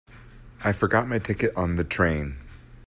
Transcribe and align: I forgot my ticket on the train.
I 0.63 0.71
forgot 0.73 1.07
my 1.07 1.19
ticket 1.19 1.53
on 1.55 1.75
the 1.75 1.83
train. 1.83 2.37